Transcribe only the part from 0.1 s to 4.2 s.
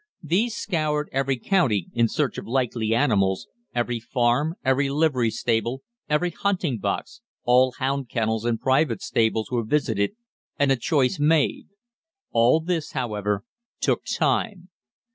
These scoured every county in search of likely animals, every